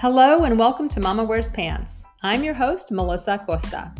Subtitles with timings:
[0.00, 2.06] Hello and welcome to Mama Wears Pants.
[2.22, 3.92] I'm your host, Melissa Acosta.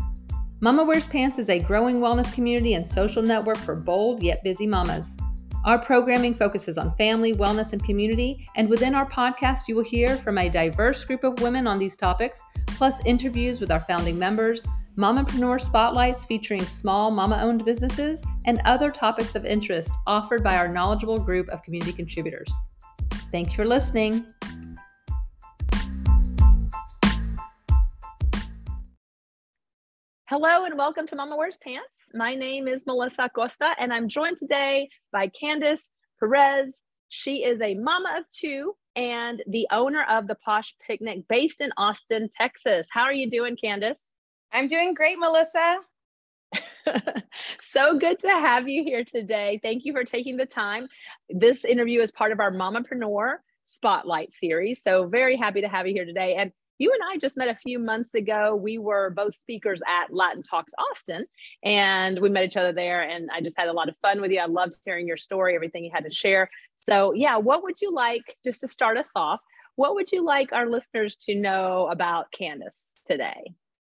[0.63, 4.67] Mama Wears Pants is a growing wellness community and social network for bold yet busy
[4.67, 5.19] mamas.
[5.67, 10.17] Our programming focuses on family, wellness, and community, and within our podcast, you will hear
[10.17, 14.63] from a diverse group of women on these topics, plus interviews with our founding members,
[14.97, 20.67] mompreneur spotlights featuring small mama owned businesses, and other topics of interest offered by our
[20.67, 22.51] knowledgeable group of community contributors.
[23.31, 24.25] Thank you for listening.
[30.31, 32.07] Hello and welcome to Mama Wears Pants.
[32.15, 35.89] My name is Melissa Acosta and I'm joined today by Candace
[36.21, 36.79] Perez.
[37.09, 41.73] She is a mama of two and the owner of the Posh Picnic based in
[41.77, 42.87] Austin, Texas.
[42.93, 43.99] How are you doing, Candace?
[44.53, 45.79] I'm doing great, Melissa.
[47.61, 49.59] so good to have you here today.
[49.65, 50.87] Thank you for taking the time.
[51.29, 54.81] This interview is part of our Mompreneur Spotlight series.
[54.81, 56.37] So, very happy to have you here today.
[56.37, 58.57] And you and I just met a few months ago.
[58.57, 61.27] We were both speakers at Latin Talks Austin,
[61.63, 63.03] and we met each other there.
[63.03, 64.41] And I just had a lot of fun with you.
[64.41, 66.49] I loved hearing your story, everything you had to share.
[66.77, 69.41] So, yeah, what would you like, just to start us off,
[69.77, 73.53] what would you like our listeners to know about Candace today?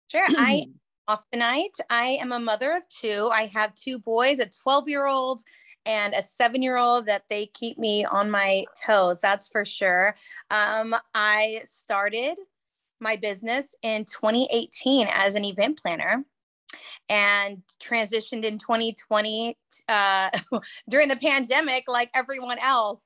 [0.08, 0.24] Sure.
[0.28, 0.66] I
[1.10, 1.80] Austinite.
[1.90, 3.30] I am a mother of two.
[3.32, 5.40] I have two boys, a 12 year old
[5.84, 9.20] and a seven year old that they keep me on my toes.
[9.20, 10.16] That's for sure.
[10.50, 12.36] Um, I started
[13.00, 16.24] my business in 2018 as an event planner
[17.08, 19.56] and transitioned in 2020
[19.88, 20.30] uh,
[20.90, 23.00] during the pandemic like everyone else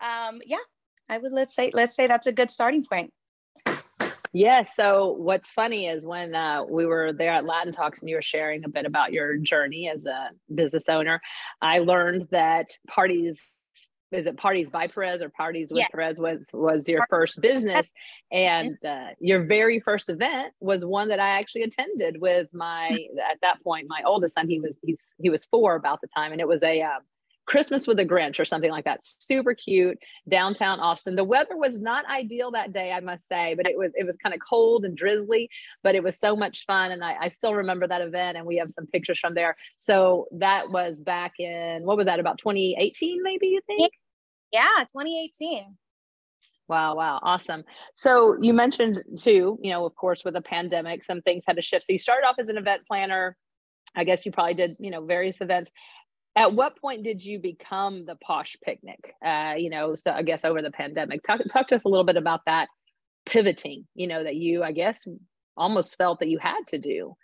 [0.00, 0.56] um, yeah
[1.08, 3.12] i would let's say let's say that's a good starting point
[4.34, 4.62] yeah.
[4.62, 8.22] So what's funny is when uh, we were there at Latin Talks and you were
[8.22, 11.20] sharing a bit about your journey as a business owner,
[11.60, 13.38] I learned that parties
[14.12, 15.88] is it parties by Perez or parties with yeah.
[15.88, 17.90] Perez was was your first business,
[18.30, 22.88] and uh, your very first event was one that I actually attended with my
[23.30, 24.48] at that point my oldest son.
[24.48, 26.98] He was he's he was four about the time, and it was a uh,
[27.46, 29.00] Christmas with a Grinch or something like that.
[29.04, 31.16] Super cute downtown Austin.
[31.16, 34.16] The weather was not ideal that day, I must say, but it was it was
[34.16, 35.50] kind of cold and drizzly,
[35.82, 36.92] but it was so much fun.
[36.92, 39.56] And I, I still remember that event and we have some pictures from there.
[39.78, 43.92] So that was back in what was that about 2018, maybe you think?
[44.52, 45.76] Yeah, 2018.
[46.68, 47.64] Wow, wow, awesome.
[47.94, 51.62] So you mentioned too, you know, of course, with the pandemic, some things had to
[51.62, 51.86] shift.
[51.86, 53.36] So you started off as an event planner.
[53.94, 55.70] I guess you probably did, you know, various events.
[56.34, 59.14] At what point did you become the posh picnic?
[59.24, 61.22] Uh, you know, so I guess over the pandemic.
[61.24, 62.68] Talk talk to us a little bit about that
[63.26, 65.04] pivoting, you know, that you I guess
[65.56, 67.14] almost felt that you had to do.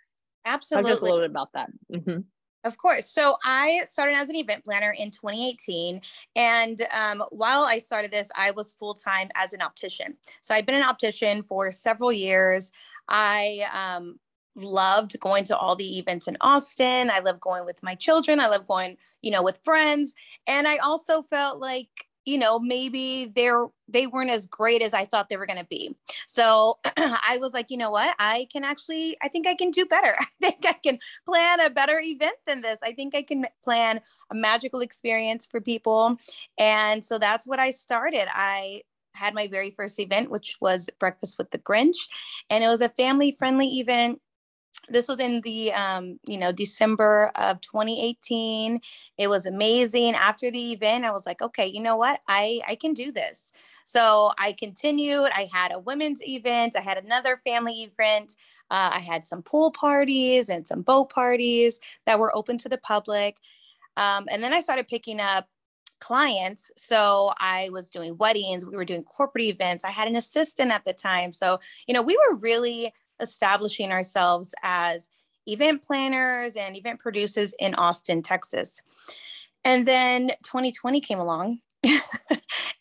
[0.45, 0.91] Absolutely.
[0.91, 1.69] Talk to us a little bit about that.
[1.91, 2.19] Mm-hmm.
[2.65, 3.09] Of course.
[3.09, 6.01] So I started as an event planner in 2018.
[6.35, 10.17] And um, while I started this, I was full time as an optician.
[10.41, 12.71] So I've been an optician for several years.
[13.07, 14.19] I um,
[14.55, 17.09] loved going to all the events in Austin.
[17.09, 18.41] I love going with my children.
[18.41, 20.13] I love going, you know, with friends.
[20.45, 25.05] And I also felt like you know maybe they're they weren't as great as i
[25.05, 25.95] thought they were going to be.
[26.27, 28.15] So i was like you know what?
[28.19, 30.15] I can actually i think i can do better.
[30.19, 32.77] I think i can plan a better event than this.
[32.83, 36.17] I think i can plan a magical experience for people.
[36.57, 38.27] And so that's what i started.
[38.31, 38.81] I
[39.15, 41.97] had my very first event which was breakfast with the grinch
[42.49, 44.21] and it was a family friendly event
[44.89, 48.79] this was in the um, you know december of 2018
[49.17, 50.15] it was amazing.
[50.15, 52.21] After the event i was like okay you know what?
[52.27, 53.51] I i can do this.
[53.85, 55.31] So i continued.
[55.33, 56.75] I had a women's event.
[56.75, 58.35] I had another family event.
[58.71, 62.77] Uh, i had some pool parties and some boat parties that were open to the
[62.77, 63.37] public.
[63.97, 65.47] Um, and then i started picking up
[65.99, 66.71] clients.
[66.77, 69.83] So I was doing weddings, we were doing corporate events.
[69.83, 71.33] I had an assistant at the time.
[71.33, 75.09] So, you know, we were really establishing ourselves as
[75.45, 78.81] event planners and event producers in Austin, Texas.
[79.63, 81.59] And then 2020 came along.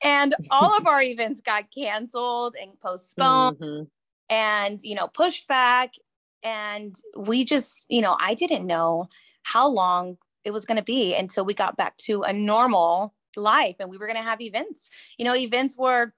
[0.03, 3.85] and all of our events got canceled and postponed mm-hmm.
[4.29, 5.95] and you know pushed back
[6.43, 9.09] and we just you know i didn't know
[9.45, 13.77] how long it was going to be until we got back to a normal life
[13.79, 16.13] and we were going to have events you know events were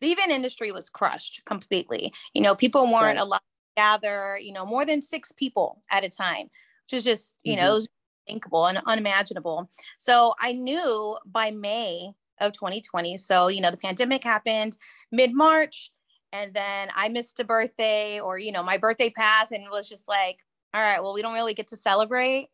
[0.00, 2.12] the event industry was crushed completely.
[2.34, 3.18] You know, people weren't right.
[3.18, 6.44] allowed to gather, you know, more than six people at a time,
[6.84, 7.64] which is just, you mm-hmm.
[7.64, 7.80] know,
[8.26, 9.68] unthinkable and unimaginable.
[9.98, 13.16] So I knew by May of 2020.
[13.18, 14.76] So, you know, the pandemic happened
[15.12, 15.90] mid March.
[16.32, 20.08] And then I missed a birthday or, you know, my birthday passed and was just
[20.08, 20.38] like,
[20.72, 22.48] all right, well, we don't really get to celebrate.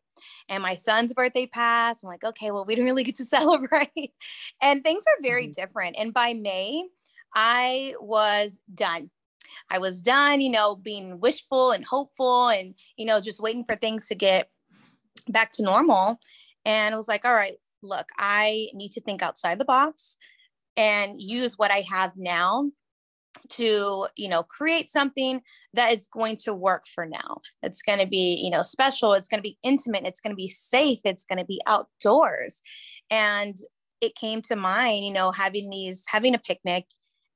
[0.49, 2.03] And my son's birthday passed.
[2.03, 4.13] I'm like, okay, well, we don't really get to celebrate.
[4.61, 5.61] and things are very mm-hmm.
[5.61, 5.95] different.
[5.99, 6.85] And by May,
[7.33, 9.09] I was done.
[9.69, 13.75] I was done, you know, being wishful and hopeful and, you know, just waiting for
[13.75, 14.49] things to get
[15.27, 16.19] back to normal.
[16.65, 20.17] And I was like, all right, look, I need to think outside the box
[20.75, 22.71] and use what I have now
[23.49, 25.41] to you know create something
[25.73, 27.37] that is going to work for now.
[27.63, 29.13] It's going to be you know special.
[29.13, 30.05] It's going to be intimate.
[30.05, 30.99] It's going to be safe.
[31.05, 32.61] It's going to be outdoors.
[33.09, 33.57] And
[34.01, 36.85] it came to mind you know having these having a picnic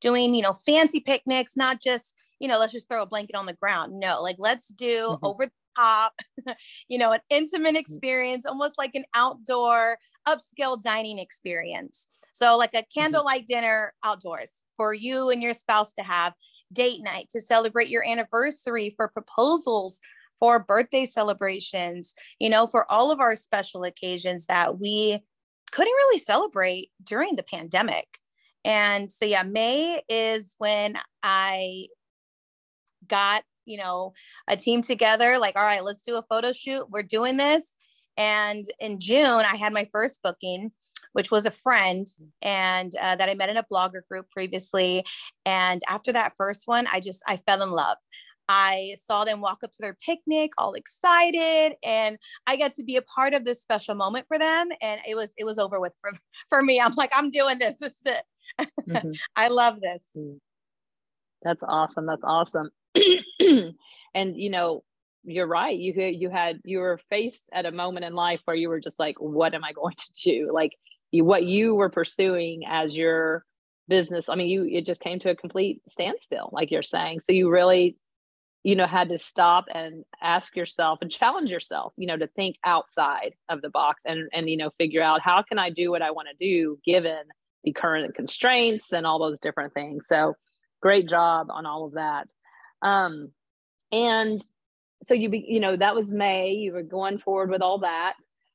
[0.01, 3.45] doing you know fancy picnics not just you know let's just throw a blanket on
[3.45, 5.25] the ground no like let's do mm-hmm.
[5.25, 6.13] over the top
[6.89, 7.80] you know an intimate mm.
[7.80, 13.00] experience almost like an outdoor upscale dining experience so, like a mm-hmm.
[13.00, 16.33] candlelight dinner outdoors for you and your spouse to have,
[16.71, 20.00] date night to celebrate your anniversary, for proposals,
[20.39, 25.19] for birthday celebrations, you know, for all of our special occasions that we
[25.71, 28.07] couldn't really celebrate during the pandemic.
[28.63, 31.87] And so, yeah, May is when I
[33.07, 34.13] got, you know,
[34.47, 36.89] a team together like, all right, let's do a photo shoot.
[36.89, 37.75] We're doing this.
[38.17, 40.71] And in June, I had my first booking
[41.13, 42.07] which was a friend
[42.41, 45.03] and uh, that I met in a blogger group previously.
[45.45, 47.97] And after that first one, I just I fell in love.
[48.47, 52.17] I saw them walk up to their picnic all excited and
[52.47, 55.31] I got to be a part of this special moment for them and it was
[55.37, 56.11] it was over with for,
[56.49, 56.79] for me.
[56.79, 57.77] I'm like I'm doing this.
[57.79, 58.23] This is it.
[58.59, 59.11] Mm-hmm.
[59.35, 60.01] I love this.
[60.15, 60.39] Mm.
[61.43, 62.05] That's awesome.
[62.05, 62.69] That's awesome.
[63.39, 64.83] and you know,
[65.23, 65.77] you're right.
[65.77, 68.99] You you had you were faced at a moment in life where you were just
[68.99, 70.51] like, what am I going to do?
[70.53, 70.71] Like
[71.11, 73.45] you, what you were pursuing as your
[73.88, 77.33] business i mean you it just came to a complete standstill like you're saying so
[77.33, 77.97] you really
[78.63, 82.55] you know had to stop and ask yourself and challenge yourself you know to think
[82.63, 86.01] outside of the box and and you know figure out how can i do what
[86.01, 87.21] i want to do given
[87.63, 90.35] the current constraints and all those different things so
[90.81, 92.27] great job on all of that
[92.81, 93.31] um
[93.91, 94.43] and
[95.07, 98.13] so you be you know that was may you were going forward with all that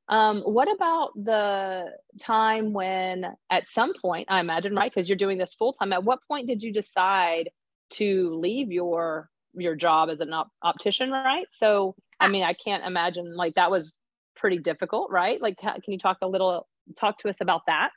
[0.08, 4.92] um, what about the time when, at some point, I imagine, right?
[4.92, 5.92] Because you're doing this full time.
[5.92, 7.50] At what point did you decide
[7.94, 9.28] to leave your
[9.58, 11.10] your job as an op- optician?
[11.10, 11.46] Right.
[11.50, 13.94] So, I mean, I can't imagine like that was
[14.36, 15.40] pretty difficult, right?
[15.40, 17.90] Like, can you talk a little, talk to us about that?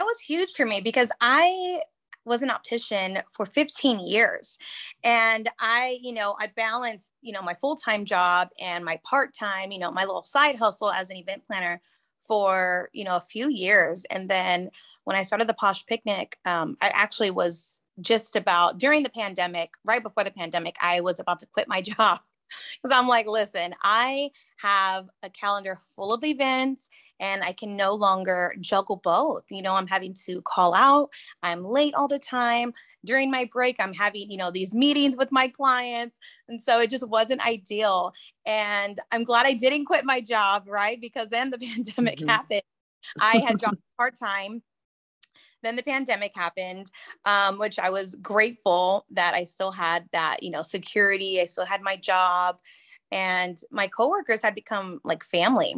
[0.00, 1.82] That was huge for me because I
[2.24, 4.56] was an optician for 15 years.
[5.04, 9.78] And I, you know, I balanced, you know, my full-time job and my part-time, you
[9.78, 11.82] know, my little side hustle as an event planner
[12.26, 14.06] for, you know, a few years.
[14.10, 14.70] And then
[15.04, 19.72] when I started the Posh Picnic, um, I actually was just about during the pandemic,
[19.84, 22.20] right before the pandemic, I was about to quit my job
[22.82, 26.88] because I'm like, listen, I have a calendar full of events
[27.20, 29.44] and I can no longer juggle both.
[29.50, 31.10] You know, I'm having to call out,
[31.42, 32.72] I'm late all the time.
[33.04, 36.18] During my break, I'm having, you know, these meetings with my clients.
[36.48, 38.12] And so it just wasn't ideal.
[38.44, 41.00] And I'm glad I didn't quit my job, right?
[41.00, 42.28] Because then the pandemic mm-hmm.
[42.28, 42.62] happened.
[43.20, 44.62] I had job part time.
[45.62, 46.90] Then the pandemic happened,
[47.26, 51.40] um, which I was grateful that I still had that, you know, security.
[51.40, 52.56] I still had my job,
[53.12, 55.74] and my coworkers had become like family.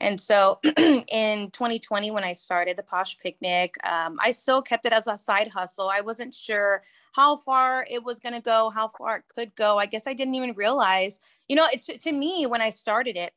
[0.00, 4.92] And so in 2020, when I started the Posh Picnic, um, I still kept it
[4.92, 5.88] as a side hustle.
[5.92, 9.78] I wasn't sure how far it was going to go, how far it could go.
[9.78, 13.32] I guess I didn't even realize, you know, it's to me when I started it,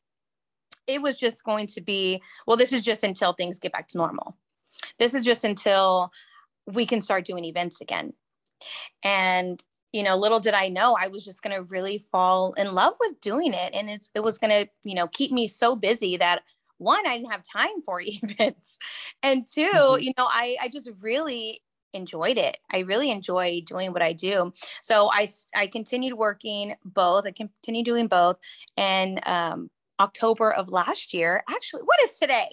[0.86, 3.98] it was just going to be, well, this is just until things get back to
[3.98, 4.36] normal.
[4.98, 6.12] This is just until
[6.66, 8.12] we can start doing events again.
[9.02, 12.74] And you know, little did I know I was just going to really fall in
[12.74, 13.72] love with doing it.
[13.74, 16.42] And it's, it was going to, you know, keep me so busy that
[16.78, 18.78] one, I didn't have time for events.
[19.22, 20.02] And 2 mm-hmm.
[20.02, 22.56] you know, I, I just really enjoyed it.
[22.72, 24.52] I really enjoy doing what I do.
[24.82, 27.26] So I, I continued working both.
[27.26, 28.38] I continued doing both.
[28.76, 32.48] And um, October of last year, actually, what is today?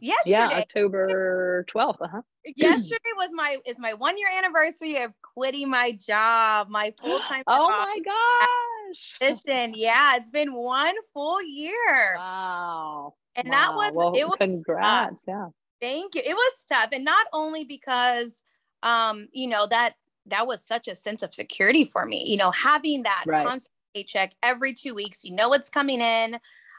[0.00, 0.30] Yesterday.
[0.30, 1.96] Yeah, October 12th.
[2.00, 2.22] Uh-huh.
[2.56, 7.42] yesterday was my is my one year anniversary of quitting my job, my full time.
[7.46, 9.18] oh my gosh!
[9.20, 9.72] Position.
[9.76, 12.16] Yeah, it's been one full year.
[12.16, 13.14] Wow.
[13.36, 13.54] And wow.
[13.54, 14.24] that was well, it.
[14.24, 15.10] Was congrats.
[15.10, 15.18] tough.
[15.26, 15.46] Yeah.
[15.80, 16.22] Thank you.
[16.24, 18.42] It was tough, and not only because,
[18.82, 19.94] um, you know that
[20.26, 22.24] that was such a sense of security for me.
[22.26, 23.46] You know, having that right.
[23.46, 25.24] constant paycheck every two weeks.
[25.24, 26.38] You know what's coming in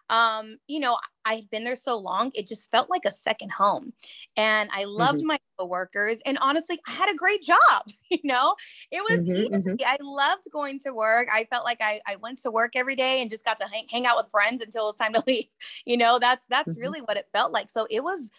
[0.09, 3.93] um, you know, I've been there so long, it just felt like a second home.
[4.37, 5.27] And I loved mm-hmm.
[5.27, 6.21] my coworkers.
[6.25, 7.57] And honestly, I had a great job.
[8.11, 8.55] You know,
[8.91, 9.49] it was mm-hmm, easy.
[9.49, 9.75] Mm-hmm.
[9.85, 11.27] I loved going to work.
[11.33, 13.87] I felt like I, I went to work every day and just got to hang,
[13.89, 15.47] hang out with friends until it was time to leave.
[15.85, 16.81] You know, that's that's mm-hmm.
[16.81, 17.69] really what it felt like.
[17.69, 18.31] So it was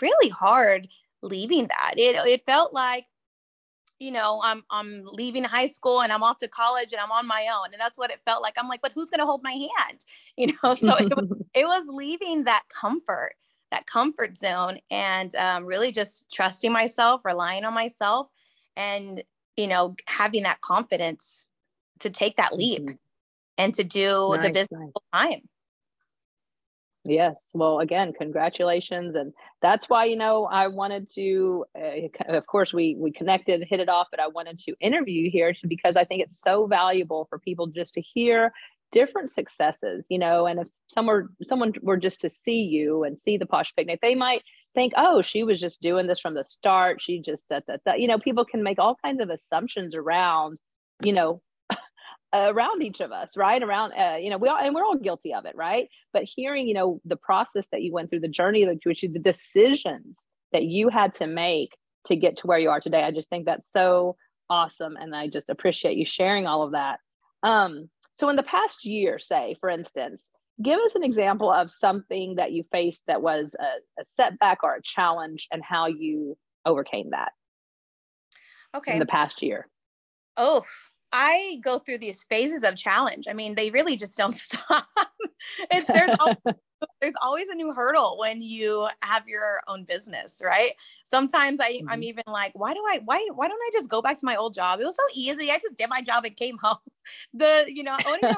[0.00, 0.88] really hard
[1.22, 1.94] leaving that.
[1.96, 3.06] It it felt like
[3.98, 7.26] you know, I'm I'm leaving high school and I'm off to college and I'm on
[7.26, 7.72] my own.
[7.72, 8.54] And that's what it felt like.
[8.58, 10.04] I'm like, but who's gonna hold my hand?
[10.36, 13.34] You know, so it, was, it was leaving that comfort,
[13.70, 18.26] that comfort zone, and um, really just trusting myself, relying on myself,
[18.76, 19.22] and
[19.56, 21.50] you know, having that confidence
[22.00, 22.94] to take that leap mm-hmm.
[23.58, 24.90] and to do nice, the business nice.
[24.92, 25.48] full time.
[27.04, 27.34] Yes.
[27.52, 31.66] Well, again, congratulations, and that's why you know I wanted to.
[31.78, 35.30] Uh, of course, we we connected, hit it off, but I wanted to interview you
[35.30, 38.52] here because I think it's so valuable for people just to hear
[38.90, 40.06] different successes.
[40.08, 43.74] You know, and if someone someone were just to see you and see the posh
[43.76, 44.42] picnic, they might
[44.74, 47.02] think, oh, she was just doing this from the start.
[47.02, 48.00] She just that that that.
[48.00, 50.58] You know, people can make all kinds of assumptions around
[51.02, 51.42] you know
[52.34, 53.62] around each of us right?
[53.62, 55.88] Around uh, you know we all and we're all guilty of it right?
[56.12, 59.18] But hearing you know the process that you went through the journey that you the
[59.18, 61.76] decisions that you had to make
[62.06, 64.16] to get to where you are today i just think that's so
[64.48, 67.00] awesome and i just appreciate you sharing all of that.
[67.42, 70.28] Um, so in the past year say for instance
[70.62, 74.76] give us an example of something that you faced that was a, a setback or
[74.76, 77.32] a challenge and how you overcame that
[78.74, 78.92] okay.
[78.92, 79.68] in the past year.
[80.36, 80.64] Oh
[81.16, 83.28] I go through these phases of challenge.
[83.30, 84.88] I mean, they really just don't stop.
[85.70, 86.36] there's, always,
[87.00, 90.72] there's always a new hurdle when you have your own business, right?
[91.04, 91.88] Sometimes I, mm-hmm.
[91.88, 94.34] I'm even like, why do I, why, why don't I just go back to my
[94.34, 94.80] old job?
[94.80, 95.52] It was so easy.
[95.52, 96.78] I just did my job and came home.
[97.32, 98.34] The, you know, owning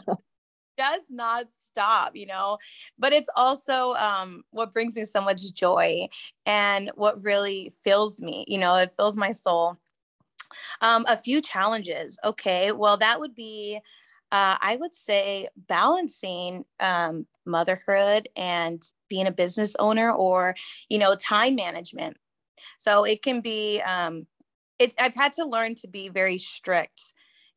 [0.77, 2.59] does not stop, you know,
[2.99, 6.07] but it's also um, what brings me so much joy
[6.45, 9.79] and what really fills me, you know, it fills my soul
[10.81, 12.19] um, a few challenges.
[12.25, 13.81] Okay, well, that would be,
[14.33, 20.55] uh, I would say, balancing um, motherhood and being a business owner or,
[20.89, 22.17] you know, time management.
[22.79, 24.27] So it can be, um,
[24.79, 27.13] it's, I've had to learn to be very strict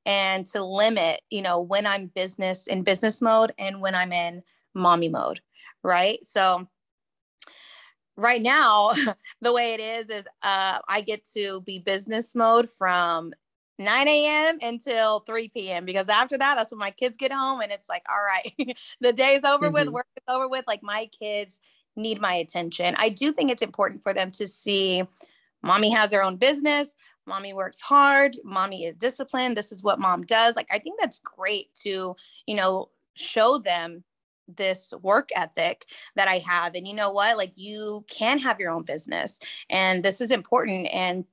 [0.05, 4.43] and to limit, you know, when I'm business in business mode and when I'm in
[4.73, 5.41] mommy mode.
[5.83, 6.19] Right.
[6.25, 6.67] So,
[8.19, 8.91] right now
[9.41, 13.33] the way it is is uh, i get to be business mode from
[13.77, 17.71] 9 a.m until 3 p.m because after that that's when my kids get home and
[17.71, 19.73] it's like all right the day's over mm-hmm.
[19.73, 21.61] with work is over with like my kids
[21.95, 25.03] need my attention i do think it's important for them to see
[25.63, 26.95] mommy has her own business
[27.25, 31.19] mommy works hard mommy is disciplined this is what mom does like i think that's
[31.19, 32.15] great to
[32.47, 34.03] you know show them
[34.55, 36.75] this work ethic that I have.
[36.75, 37.37] And you know what?
[37.37, 39.39] Like you can have your own business
[39.69, 40.87] and this is important.
[40.91, 41.25] And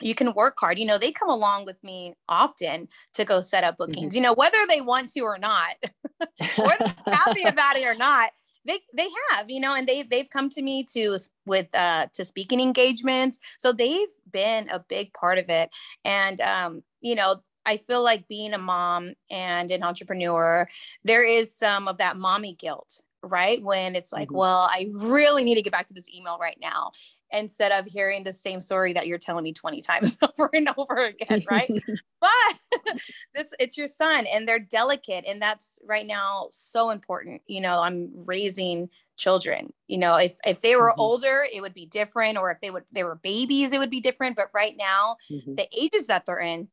[0.00, 0.78] you can work hard.
[0.78, 4.16] You know, they come along with me often to go set up bookings, mm-hmm.
[4.16, 5.76] you know, whether they want to or not,
[6.58, 8.30] or they're happy about it or not.
[8.66, 12.24] They, they have, you know, and they they've come to me to with uh to
[12.24, 13.38] speaking engagements.
[13.58, 15.68] So they've been a big part of it.
[16.04, 20.68] And um, you know, I feel like being a mom and an entrepreneur,
[21.04, 23.62] there is some of that mommy guilt, right?
[23.62, 24.38] When it's like, mm-hmm.
[24.38, 26.92] well, I really need to get back to this email right now
[27.32, 31.06] instead of hearing the same story that you're telling me 20 times over and over
[31.06, 31.70] again, right?
[32.20, 32.90] but
[33.34, 37.42] this it's your son and they're delicate and that's right now so important.
[37.46, 39.72] You know, I'm raising children.
[39.88, 41.00] You know, if if they were mm-hmm.
[41.00, 44.00] older, it would be different or if they would they were babies, it would be
[44.00, 45.54] different, but right now, mm-hmm.
[45.54, 46.68] the ages that they're in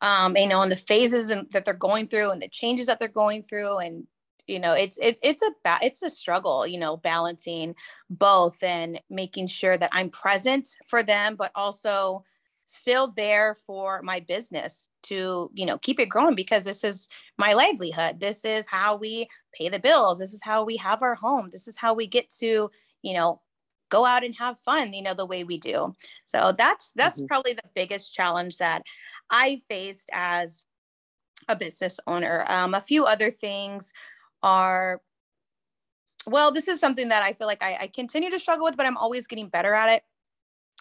[0.00, 2.98] um, you know, and the phases and, that they're going through and the changes that
[2.98, 3.78] they're going through.
[3.78, 4.06] And,
[4.46, 7.74] you know, it's, it's, it's a, ba- it's a struggle, you know, balancing
[8.10, 12.24] both and making sure that I'm present for them, but also
[12.66, 17.52] still there for my business to, you know, keep it growing because this is my
[17.52, 18.20] livelihood.
[18.20, 20.18] This is how we pay the bills.
[20.18, 21.48] This is how we have our home.
[21.52, 22.70] This is how we get to,
[23.02, 23.40] you know,
[23.88, 25.94] go out and have fun you know the way we do
[26.26, 27.26] so that's that's mm-hmm.
[27.26, 28.82] probably the biggest challenge that
[29.30, 30.66] I faced as
[31.48, 32.44] a business owner.
[32.48, 33.92] Um, a few other things
[34.42, 35.00] are,
[36.26, 38.86] well, this is something that I feel like I, I continue to struggle with, but
[38.86, 40.02] I'm always getting better at it.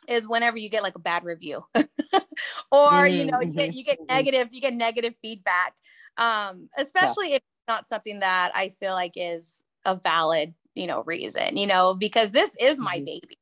[0.07, 3.15] Is whenever you get like a bad review, or mm-hmm.
[3.15, 4.13] you know, you get you get mm-hmm.
[4.13, 5.73] negative, you get negative feedback.
[6.17, 7.37] Um, especially yeah.
[7.37, 11.65] if it's not something that I feel like is a valid, you know, reason, you
[11.65, 13.05] know, because this is my mm-hmm.
[13.05, 13.39] baby.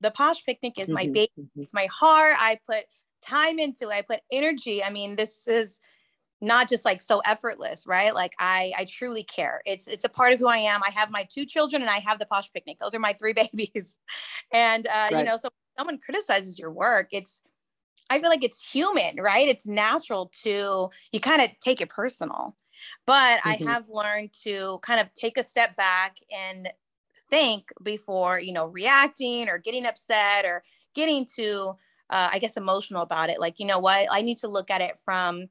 [0.00, 1.12] The Posh Picnic is my mm-hmm.
[1.12, 1.32] baby.
[1.38, 1.62] Mm-hmm.
[1.62, 2.34] It's my heart.
[2.38, 2.86] I put
[3.22, 3.94] time into it.
[3.94, 4.82] I put energy.
[4.82, 5.80] I mean, this is
[6.40, 8.14] not just like so effortless, right?
[8.14, 9.60] Like I I truly care.
[9.66, 10.80] It's it's a part of who I am.
[10.84, 12.78] I have my two children and I have the posh picnic.
[12.80, 13.96] Those are my three babies.
[14.52, 15.18] And uh, right.
[15.18, 17.42] you know, so someone criticizes your work, it's
[18.08, 19.48] I feel like it's human, right?
[19.48, 22.56] It's natural to you kind of take it personal.
[23.06, 23.68] But mm-hmm.
[23.68, 26.70] I have learned to kind of take a step back and
[27.28, 31.76] think before, you know, reacting or getting upset or getting to
[32.10, 33.40] uh, I guess, emotional about it.
[33.40, 34.08] Like, you know what?
[34.10, 35.46] I need to look at it from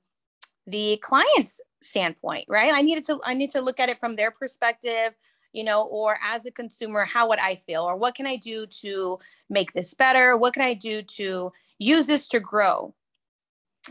[0.68, 2.72] the client's standpoint, right?
[2.74, 5.18] I needed to, I need to look at it from their perspective,
[5.54, 7.82] you know, or as a consumer, how would I feel?
[7.84, 9.18] Or what can I do to
[9.50, 10.38] make this better?
[10.38, 12.94] What can I do to use this to grow?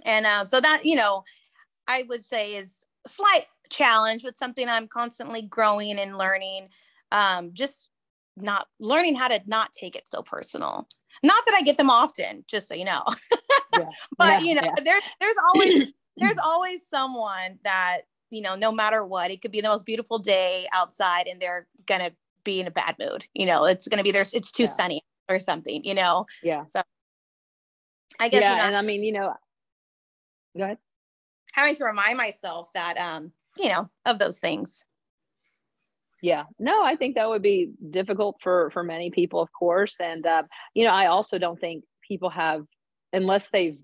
[0.04, 1.24] And uh, so that, you know,
[1.88, 6.68] I would say is a slight challenge, but something I'm constantly growing and learning.
[7.10, 7.88] Um, just
[8.36, 10.86] not learning how to not take it so personal.
[11.22, 13.02] Not that I get them often, just so you know.
[13.76, 13.88] yeah.
[14.18, 14.84] but yeah, you know, yeah.
[14.84, 19.60] there, there's always there's always someone that you know, no matter what, it could be
[19.60, 22.12] the most beautiful day outside, and they're gonna
[22.44, 23.26] be in a bad mood.
[23.34, 25.84] You know, it's gonna be there's it's too sunny or something.
[25.84, 26.26] You know.
[26.42, 26.64] Yeah.
[26.68, 26.82] So
[28.20, 28.42] I guess.
[28.42, 29.34] Yeah, you know, and I mean, you know,
[30.56, 30.78] go ahead.
[31.52, 34.84] Having to remind myself that, um, you know, of those things
[36.22, 36.44] yeah.
[36.58, 39.96] No i think that would be difficult for for many people of course.
[40.00, 40.42] And uh,
[40.74, 42.64] you know i also don't think people have
[43.12, 43.78] unless they've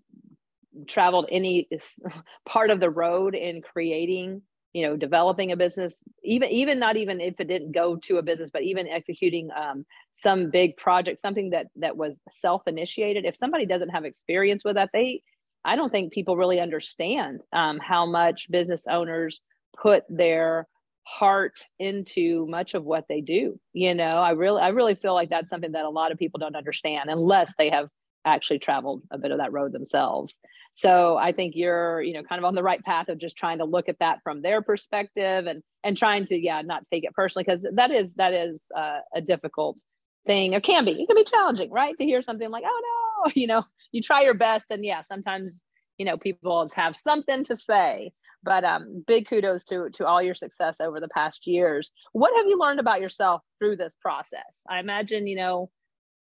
[0.86, 1.68] traveled any
[2.46, 7.20] part of the road in creating you know developing a business even even not even
[7.20, 11.50] if it didn't go to a business but even executing um, some big project something
[11.50, 15.22] that that was self initiated if somebody doesn't have experience with that they
[15.64, 19.40] i don't think people really understand um, how much business owners
[19.80, 20.66] put their
[21.04, 24.04] heart into much of what they do you know?
[24.04, 27.10] I really i really feel like that's something that a lot of people don't understand
[27.10, 27.88] unless they have
[28.24, 30.38] actually traveled a bit of that road themselves.
[30.74, 33.58] So i think you're you know kind of on the right path of just trying
[33.58, 37.12] to look at that from their perspective and and trying to yeah not take it
[37.12, 39.78] personally because that is that is uh, a difficult
[40.26, 40.54] thing.
[40.54, 41.96] It can be it can be challenging right?
[41.98, 42.80] To hear something like oh
[43.26, 43.64] no you know?
[43.92, 45.62] You try your best and yeah sometimes
[45.98, 48.12] you know people have something to say
[48.44, 51.90] but um, big kudos to to all your success over the past years.
[52.12, 54.60] What have you learned about yourself through this process?
[54.68, 55.70] I imagine you know,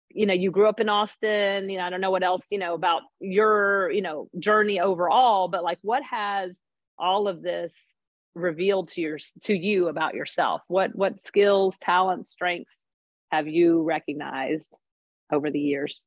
[0.09, 1.69] you know, you grew up in Austin.
[1.69, 5.47] You know, I don't know what else you know about your you know journey overall,
[5.47, 6.57] but like, what has
[6.97, 7.75] all of this
[8.35, 10.61] revealed to your to you about yourself?
[10.67, 12.75] What what skills, talents, strengths
[13.31, 14.75] have you recognized
[15.31, 16.03] over the years?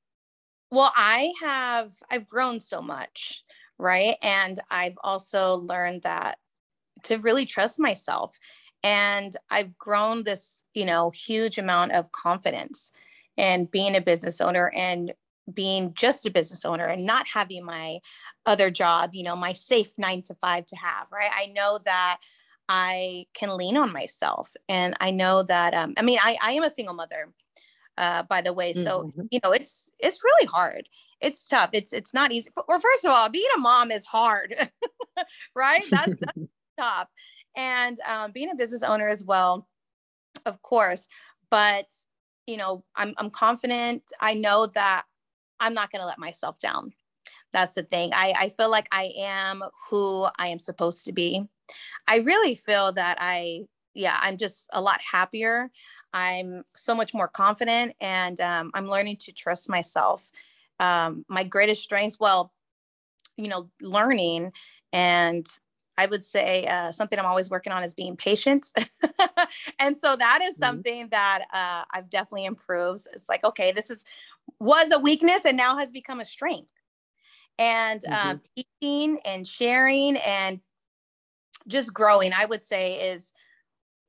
[0.71, 3.43] Well, I have I've grown so much
[3.83, 4.17] right?
[4.23, 6.39] And I've also learned that
[7.05, 8.39] to really trust myself.
[8.85, 12.93] And I've grown this, you know, huge amount of confidence
[13.37, 15.13] in being a business owner and
[15.53, 17.99] being just a business owner and not having my
[18.47, 21.31] other job, you know, my safe nine to five to have, right?
[21.35, 22.19] I know that
[22.69, 24.55] I can lean on myself.
[24.69, 27.33] And I know that, um, I mean, I, I am a single mother,
[27.99, 28.73] uh, by the way.
[28.73, 29.23] So, mm-hmm.
[29.33, 30.89] you know, it's, it's really hard
[31.23, 31.71] it's tough.
[31.73, 32.51] It's it's not easy.
[32.69, 34.55] Or first of all, being a mom is hard,
[35.55, 35.85] right?
[35.91, 36.39] That's, that's
[36.79, 37.09] tough.
[37.57, 39.69] And um, being a business owner as well,
[40.45, 41.09] of course.
[41.51, 41.87] But
[42.47, 44.03] you know, I'm I'm confident.
[44.21, 45.05] I know that
[45.61, 46.93] I'm not going to let myself down.
[47.53, 48.11] That's the thing.
[48.15, 51.47] I I feel like I am who I am supposed to be.
[52.09, 55.71] I really feel that I yeah I'm just a lot happier.
[56.15, 60.31] I'm so much more confident, and um, I'm learning to trust myself
[60.81, 62.53] um, my greatest strengths well
[63.37, 64.53] you know learning
[64.93, 65.47] and
[65.97, 68.71] i would say uh, something i'm always working on is being patient
[69.79, 70.65] and so that is mm-hmm.
[70.65, 74.05] something that uh, i've definitely improved it's like okay this is
[74.59, 76.73] was a weakness and now has become a strength
[77.59, 78.29] and um, mm-hmm.
[78.31, 80.61] um, teaching and sharing and
[81.69, 83.33] just growing i would say is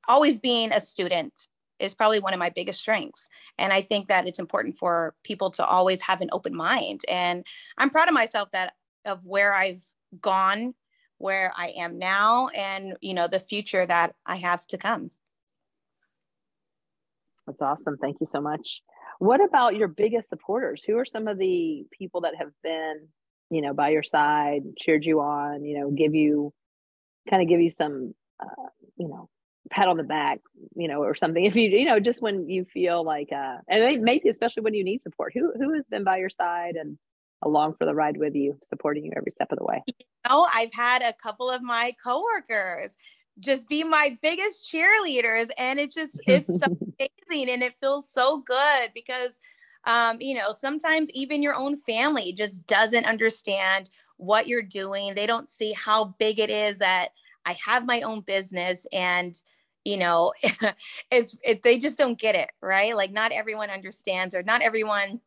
[0.07, 1.47] always being a student
[1.83, 3.29] is probably one of my biggest strengths.
[3.57, 7.01] And I think that it's important for people to always have an open mind.
[7.09, 7.45] And
[7.77, 8.73] I'm proud of myself that
[9.05, 9.83] of where I've
[10.21, 10.73] gone,
[11.17, 15.11] where I am now, and you know, the future that I have to come.
[17.45, 17.97] That's awesome.
[17.97, 18.81] Thank you so much.
[19.19, 20.81] What about your biggest supporters?
[20.87, 23.07] Who are some of the people that have been,
[23.49, 26.53] you know, by your side, cheered you on, you know, give you
[27.29, 29.29] kind of give you some uh, you know
[29.69, 30.39] pat on the back,
[30.75, 31.45] you know, or something.
[31.45, 34.83] If you, you know, just when you feel like, uh, and maybe especially when you
[34.83, 36.97] need support, who who has been by your side and
[37.41, 39.81] along for the ride with you, supporting you every step of the way?
[39.87, 39.93] You
[40.29, 42.97] know, I've had a couple of my coworkers
[43.39, 48.39] just be my biggest cheerleaders, and it just it's so amazing, and it feels so
[48.39, 49.39] good because.
[49.85, 55.13] Um, you know, sometimes even your own family just doesn't understand what you're doing.
[55.13, 57.09] They don't see how big it is that
[57.45, 59.37] I have my own business and
[59.85, 60.33] you know
[61.11, 62.95] it's it, they just don't get it right?
[62.95, 65.21] Like not everyone understands or not everyone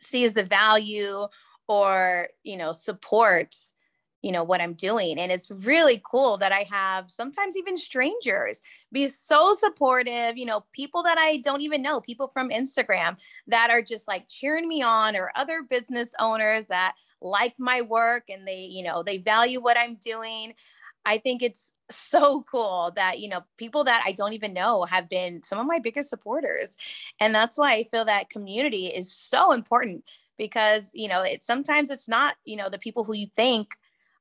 [0.00, 1.26] sees the value
[1.68, 3.74] or you know supports
[4.22, 5.18] you know what i'm doing.
[5.18, 10.64] And it's really cool that i have sometimes even strangers be so supportive you know
[10.72, 14.82] people that i don't even know people from instagram that are just like cheering me
[14.82, 19.60] on or other business owners that like my work and they you know they value
[19.60, 20.54] what i'm doing.
[21.06, 25.08] I think it's so cool that you know people that i don't even know have
[25.08, 26.76] been some of my biggest supporters
[27.20, 30.02] and that's why i feel that community is so important
[30.38, 33.68] because you know it sometimes it's not you know the people who you think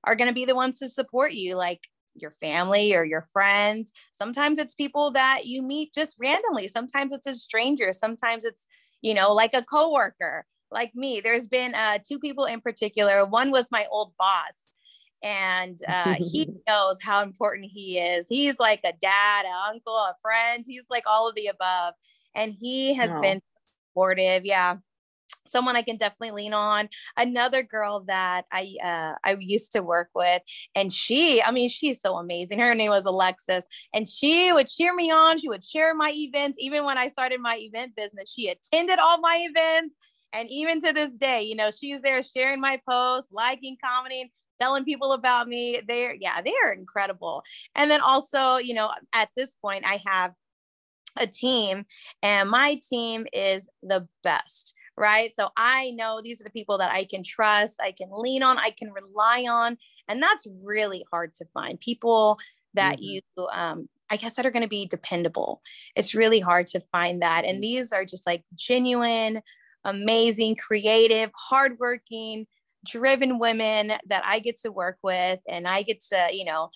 [0.03, 3.91] are going to be the ones to support you, like your family or your friends.
[4.11, 6.67] Sometimes it's people that you meet just randomly.
[6.67, 7.93] Sometimes it's a stranger.
[7.93, 8.67] Sometimes it's,
[9.01, 11.21] you know, like a coworker, like me.
[11.21, 13.25] There's been uh, two people in particular.
[13.25, 14.62] One was my old boss,
[15.23, 18.27] and uh, he knows how important he is.
[18.29, 20.63] He's like a dad, an uncle, a friend.
[20.67, 21.93] He's like all of the above,
[22.35, 23.41] and he has been
[23.89, 24.45] supportive.
[24.45, 24.75] Yeah,
[25.47, 26.89] someone I can definitely lean on.
[27.17, 30.41] Another girl that I uh, I used to work with,
[30.75, 32.59] and she, I mean, she's so amazing.
[32.59, 35.39] Her name was Alexis, and she would cheer me on.
[35.39, 38.31] She would share my events, even when I started my event business.
[38.31, 39.95] She attended all my events,
[40.33, 44.29] and even to this day, you know, she's there sharing my posts, liking, commenting.
[44.59, 47.43] Telling people about me, they're yeah, they are incredible.
[47.75, 50.33] And then also, you know, at this point, I have
[51.19, 51.85] a team,
[52.21, 55.31] and my team is the best right?
[55.35, 58.57] So I know these are the people that I can trust, I can lean on,
[58.57, 59.77] I can rely on.
[60.07, 62.37] And that's really hard to find people
[62.73, 63.03] that mm-hmm.
[63.03, 65.61] you, um, I guess, that are going to be dependable.
[65.95, 67.45] It's really hard to find that.
[67.45, 69.41] And these are just like genuine,
[69.83, 72.45] amazing, creative, hardworking,
[72.85, 75.39] driven women that I get to work with.
[75.47, 76.69] And I get to, you know,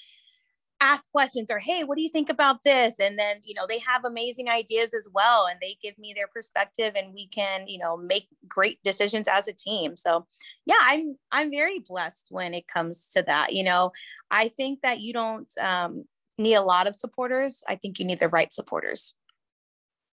[0.80, 3.00] ask questions or hey what do you think about this?
[3.00, 6.28] And then you know they have amazing ideas as well and they give me their
[6.28, 9.98] perspective and we can you know make great decisions as a team.
[9.98, 10.26] So
[10.66, 13.92] yeah i'm i'm very blessed when it comes to that you know.
[14.30, 16.04] I think that you don't um,
[16.38, 17.64] need a lot of supporters.
[17.66, 19.16] I think you need the right supporters.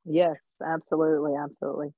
[0.05, 1.93] Yes absolutely absolutely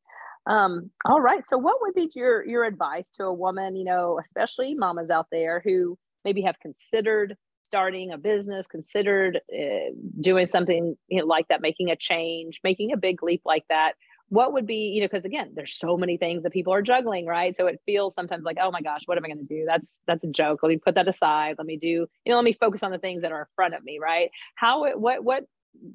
[0.47, 4.19] um, all right so what would be your your advice to a woman you know
[4.23, 10.95] especially mamas out there who maybe have considered starting a business, considered uh, doing something
[11.07, 13.93] you know, like that, making a change, making a big leap like that,
[14.29, 17.25] what would be, you know, because again, there's so many things that people are juggling,
[17.25, 17.55] right?
[17.55, 19.65] So it feels sometimes like, oh my gosh, what am I going to do?
[19.67, 20.59] That's that's a joke.
[20.63, 21.55] Let me put that aside.
[21.57, 23.75] Let me do, you know, let me focus on the things that are in front
[23.75, 24.31] of me, right?
[24.55, 25.43] How what what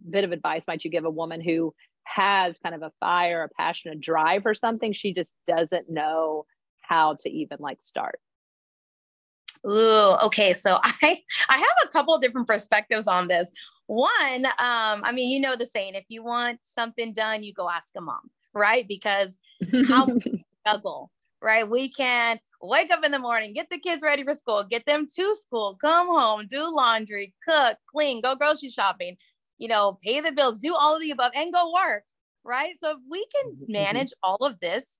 [0.08, 3.48] bit of advice might you give a woman who has kind of a fire, a
[3.48, 4.92] passion, a drive or something?
[4.92, 6.46] She just doesn't know
[6.80, 8.20] how to even like start.
[9.68, 10.54] Ooh, okay.
[10.54, 13.50] So I I have a couple different perspectives on this.
[13.86, 17.68] One, um, I mean, you know the saying: if you want something done, you go
[17.68, 18.86] ask a mom, right?
[18.86, 19.38] Because
[19.88, 20.06] how
[20.66, 21.10] juggle,
[21.42, 21.68] right?
[21.68, 25.06] We can wake up in the morning, get the kids ready for school, get them
[25.06, 29.16] to school, come home, do laundry, cook, clean, go grocery shopping,
[29.60, 32.02] you know, pay the bills, do all of the above, and go work,
[32.42, 32.74] right?
[32.80, 33.72] So if we can mm-hmm.
[33.72, 34.98] manage all of this,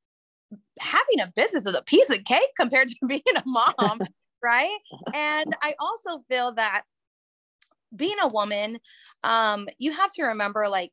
[0.78, 4.00] having a business is a piece of cake compared to being a mom
[4.42, 4.78] right?
[5.12, 6.82] And I also feel that
[7.94, 8.78] being a woman,
[9.22, 10.92] um, you have to remember like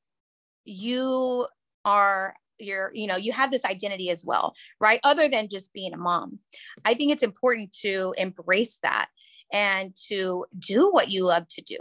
[0.66, 1.48] you
[1.86, 5.94] are you're you know you have this identity as well right other than just being
[5.94, 6.40] a mom
[6.86, 9.10] i think it's important to embrace that
[9.54, 11.78] and to do what you love to do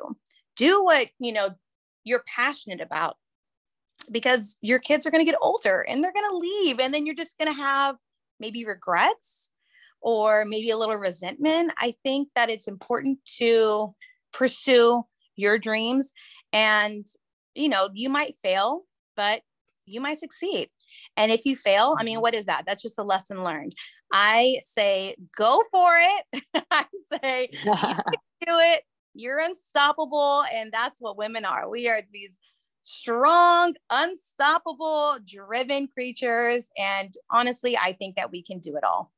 [0.55, 1.49] do what you know
[2.07, 3.17] you're passionate about
[4.11, 7.05] because your kids are going to get older and they're going to leave and then
[7.05, 7.97] you're just going to have
[8.39, 9.51] maybe regrets
[10.01, 13.95] or maybe a little resentment, I think that it's important to
[14.33, 15.03] pursue
[15.35, 16.13] your dreams.
[16.53, 17.05] And,
[17.55, 18.85] you know, you might fail,
[19.17, 19.43] but
[19.85, 20.69] you might succeed.
[21.17, 22.23] And if you fail, I mean, mm-hmm.
[22.23, 22.63] what is that?
[22.67, 23.75] That's just a lesson learned.
[24.13, 26.65] I say, go for it.
[26.71, 26.85] I
[27.21, 27.67] say, do
[28.47, 28.83] it.
[29.17, 30.45] You're unstoppable.
[30.55, 31.69] And that's what women are.
[31.69, 32.41] We are these
[32.83, 36.71] strong, unstoppable, driven creatures.
[36.79, 39.11] And honestly, I think that we can do it all.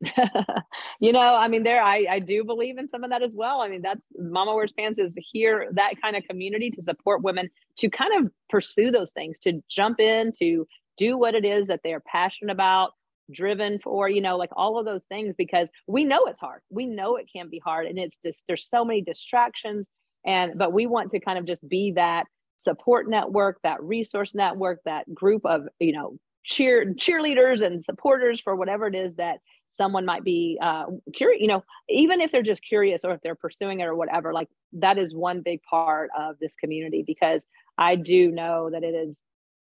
[1.00, 3.60] you know, I mean, there, I, I do believe in some of that as well.
[3.60, 7.48] I mean, that's Mama Wears Pants is here, that kind of community to support women
[7.78, 11.80] to kind of pursue those things, to jump in, to do what it is that
[11.82, 12.92] they're passionate about,
[13.32, 16.60] driven for, you know, like all of those things, because we know it's hard.
[16.70, 17.86] We know it can be hard.
[17.86, 19.86] And it's just, there's so many distractions.
[20.26, 24.80] And, but we want to kind of just be that support network, that resource network,
[24.84, 29.38] that group of, you know, cheer cheerleaders and supporters for whatever it is that
[29.70, 33.34] someone might be uh, curious, you know, even if they're just curious or if they're
[33.34, 37.42] pursuing it or whatever, like that is one big part of this community because
[37.76, 39.20] I do know that it is,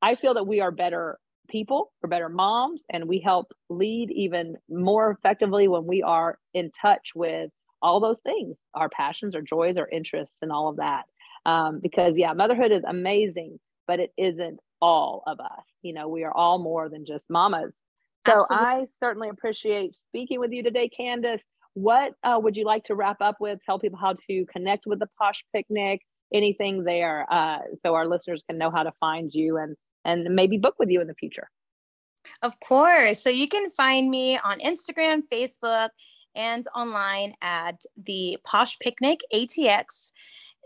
[0.01, 4.56] I feel that we are better people, we're better moms, and we help lead even
[4.69, 7.51] more effectively when we are in touch with
[7.82, 11.03] all those things our passions, our joys, our interests, and all of that.
[11.45, 15.65] Um, because, yeah, motherhood is amazing, but it isn't all of us.
[15.82, 17.73] You know, we are all more than just mamas.
[18.25, 18.67] So Absolutely.
[18.67, 21.43] I certainly appreciate speaking with you today, Candace.
[21.73, 23.60] What uh, would you like to wrap up with?
[23.65, 26.01] Tell people how to connect with the Posh Picnic,
[26.34, 30.57] anything there, uh, so our listeners can know how to find you and and maybe
[30.57, 31.49] book with you in the future.
[32.41, 33.21] Of course.
[33.21, 35.89] So you can find me on Instagram, Facebook,
[36.35, 40.11] and online at the Posh Picnic ATX.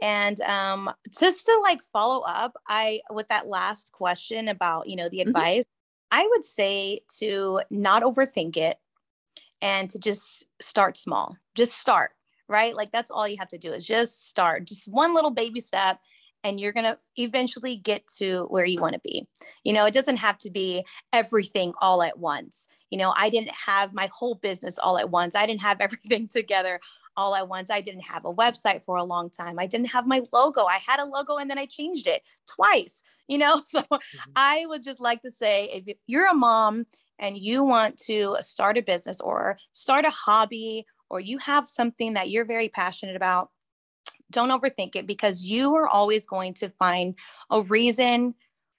[0.01, 5.09] And um, just to like follow up, I with that last question about you know
[5.09, 5.29] the mm-hmm.
[5.29, 6.19] advice, mm-hmm.
[6.19, 8.77] I would say to not overthink it
[9.61, 11.35] and to just start small.
[11.55, 12.11] Just start,
[12.47, 12.75] right?
[12.75, 15.99] Like that's all you have to do is just start, just one little baby step
[16.43, 19.27] and you're going to eventually get to where you want to be.
[19.63, 22.67] You know, it doesn't have to be everything all at once.
[22.89, 25.35] You know, I didn't have my whole business all at once.
[25.35, 26.79] I didn't have everything together
[27.17, 27.69] all at once.
[27.69, 29.57] I didn't have a website for a long time.
[29.59, 30.65] I didn't have my logo.
[30.65, 33.61] I had a logo and then I changed it twice, you know?
[33.65, 34.31] So mm-hmm.
[34.35, 36.85] I would just like to say if you're a mom
[37.19, 42.13] and you want to start a business or start a hobby or you have something
[42.13, 43.49] that you're very passionate about,
[44.31, 47.15] don't overthink it because you are always going to find
[47.49, 48.35] a reason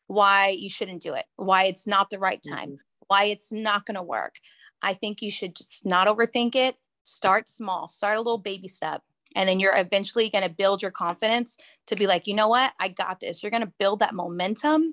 [0.06, 3.04] why you shouldn't do it, why it's not the right time, mm-hmm.
[3.06, 4.36] why it's not going to work.
[4.82, 6.76] I think you should just not overthink it.
[7.04, 9.02] Start small, start a little baby step.
[9.34, 12.72] And then you're eventually going to build your confidence to be like, you know what?
[12.80, 13.42] I got this.
[13.42, 14.88] You're going to build that momentum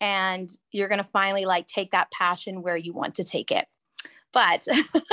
[0.00, 3.66] and you're going to finally like take that passion where you want to take it.
[4.32, 4.66] But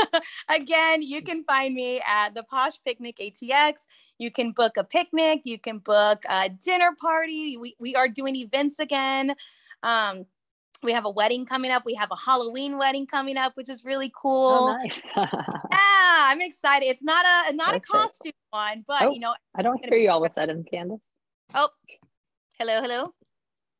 [0.49, 3.73] again, you can find me at the Posh Picnic ATX.
[4.19, 7.57] You can book a picnic, you can book a dinner party.
[7.57, 9.35] We, we are doing events again.
[9.83, 10.25] Um,
[10.83, 11.83] we have a wedding coming up.
[11.85, 14.69] We have a Halloween wedding coming up, which is really oh, cool.
[14.69, 15.01] Oh, nice.
[15.15, 15.27] yeah,
[15.71, 16.85] I'm excited.
[16.85, 20.09] It's not a not a costume one, but oh, you know, I don't hear you
[20.09, 20.99] all of a sudden, Candace.
[21.55, 21.69] Oh,
[22.59, 23.13] hello, hello.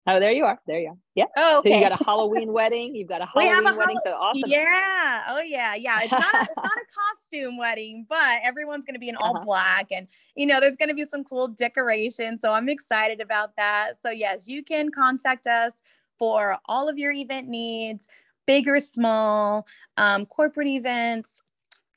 [0.10, 0.58] Oh, there you are.
[0.65, 0.98] There you are.
[1.15, 1.26] Yeah.
[1.36, 1.72] Oh, okay.
[1.72, 2.96] So you got a Halloween wedding.
[2.96, 4.00] You've got a Halloween we have a wedding.
[4.06, 4.50] so awesome.
[4.50, 5.24] Yeah.
[5.28, 5.76] Oh, yeah.
[5.76, 6.00] Yeah.
[6.04, 6.34] It's not.
[6.34, 6.86] A, it's not a
[7.30, 9.46] costume wedding, but everyone's going to be in all uh-huh.
[9.46, 12.39] black, and you know, there's going to be some cool decorations.
[12.39, 13.93] So I'm excited about that.
[14.02, 15.74] So yes, you can contact us
[16.17, 18.08] for all of your event needs,
[18.46, 19.67] big or small,
[19.98, 21.41] um, corporate events,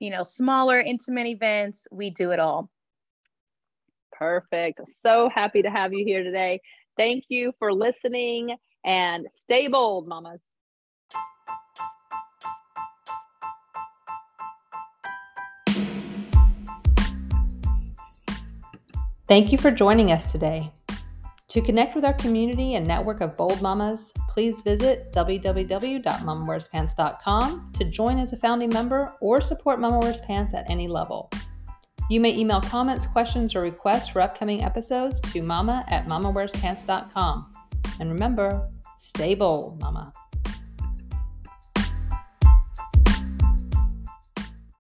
[0.01, 1.87] you know, smaller, intimate events.
[1.93, 2.71] We do it all.
[4.13, 4.81] Perfect.
[4.89, 6.61] So happy to have you here today.
[6.97, 10.41] Thank you for listening and stay bold, mamas.
[19.27, 20.73] Thank you for joining us today.
[21.51, 28.19] To connect with our community and network of bold mamas, please visit www.mamawearspants.com to join
[28.19, 31.31] as a founding member or support Mama Wears Pants at any level.
[32.11, 37.53] You may email comments, questions, or requests for upcoming episodes to mama at mamawearspants.com.
[38.01, 40.13] And remember, stay bold, mama.